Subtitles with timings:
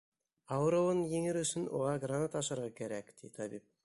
[0.55, 3.69] —Ауырыуын еңер өсөн уға гранат ашарға кәрәк,— ти табип.